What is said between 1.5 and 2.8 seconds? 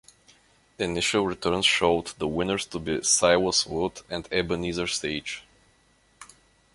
showed the winners to